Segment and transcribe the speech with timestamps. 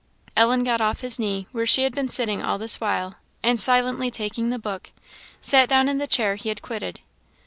[0.35, 4.09] Ellen got off his knee, where she had been sitting all this while, and silently
[4.09, 4.89] taking the book,
[5.41, 7.01] sat down in the chair he had quitted.